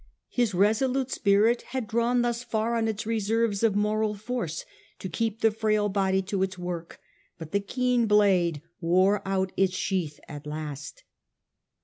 His 0.29 0.55
resolute 0.55 1.11
spirit 1.11 1.61
had 1.77 1.87
drawn 1.87 2.23
thus 2.23 2.43
far 2.43 2.73
on 2.75 2.87
its 2.87 3.05
reserves 3.05 3.61
of 3.61 3.75
moral 3.75 4.15
force 4.15 4.65
to 4.97 5.07
keep 5.07 5.41
the 5.41 5.51
frail 5.51 5.89
body 5.89 6.23
to 6.23 6.41
its 6.41 6.57
work, 6.57 6.99
but 7.37 7.51
the 7.51 7.59
keen 7.59 8.07
blade 8.07 8.63
wore 8.79 9.21
out 9.27 9.51
its 9.55 9.75
sheath 9.75 10.19
at 10.27 10.47
last. 10.47 11.03